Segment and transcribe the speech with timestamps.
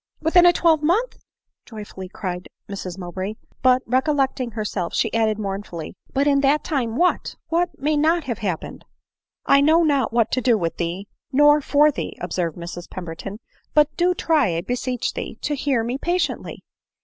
[0.19, 1.19] "Within a twelvemonth!"
[1.67, 6.95] joyfully cried Mrs Mow bray; but, recollecting herself, she added mournfully —"but in that time
[6.97, 8.83] what— what may not have happened
[9.55, 13.37] !""I know not what to do with thee nor for thee," observed Mrs Pemberton;"
[13.75, 16.63] but do try, I beseech thee, to hear me patiently